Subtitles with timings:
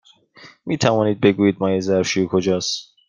[0.65, 2.93] می توانید بگویید مایع ظرف شویی کجاست؟